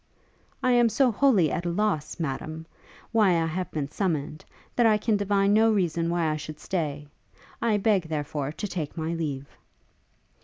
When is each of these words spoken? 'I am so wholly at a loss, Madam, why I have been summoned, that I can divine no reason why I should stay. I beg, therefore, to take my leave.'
'I 0.63 0.71
am 0.71 0.89
so 0.89 1.11
wholly 1.11 1.51
at 1.51 1.63
a 1.63 1.69
loss, 1.69 2.19
Madam, 2.19 2.65
why 3.11 3.39
I 3.39 3.45
have 3.45 3.69
been 3.69 3.87
summoned, 3.87 4.43
that 4.75 4.87
I 4.87 4.97
can 4.97 5.15
divine 5.15 5.53
no 5.53 5.71
reason 5.71 6.09
why 6.09 6.31
I 6.31 6.37
should 6.37 6.59
stay. 6.59 7.05
I 7.61 7.77
beg, 7.77 8.09
therefore, 8.09 8.51
to 8.51 8.67
take 8.67 8.97
my 8.97 9.13
leave.' 9.13 9.45